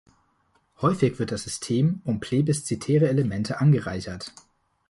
Häufig 0.81 1.19
wird 1.19 1.31
das 1.31 1.43
System 1.43 2.01
um 2.05 2.19
plebiszitäre 2.19 3.07
Elemente 3.07 3.59
angereichert. 3.61 4.33